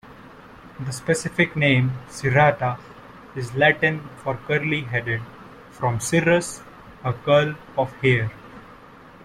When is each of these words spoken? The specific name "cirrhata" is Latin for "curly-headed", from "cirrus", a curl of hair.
The 0.79 0.91
specific 0.91 1.55
name 1.55 1.91
"cirrhata" 2.09 2.79
is 3.35 3.53
Latin 3.53 3.99
for 4.17 4.35
"curly-headed", 4.47 5.21
from 5.69 5.99
"cirrus", 5.99 6.63
a 7.03 7.13
curl 7.13 7.53
of 7.77 7.93
hair. 7.97 8.31